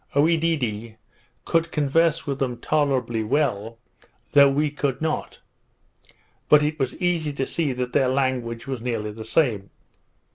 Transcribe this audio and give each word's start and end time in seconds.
Oedidee 0.15 0.95
could 1.45 1.71
converse 1.71 2.25
with 2.25 2.39
them 2.39 2.57
tolerably 2.57 3.21
well, 3.21 3.77
though 4.31 4.49
we 4.49 4.71
could 4.71 4.99
not; 4.99 5.41
but 6.49 6.63
it 6.63 6.79
was 6.79 6.95
easy 6.97 7.31
to 7.33 7.45
see 7.45 7.71
that 7.71 7.93
their 7.93 8.07
language 8.07 8.65
was 8.65 8.81
nearly 8.81 9.11
the 9.11 9.23
same. 9.23 9.69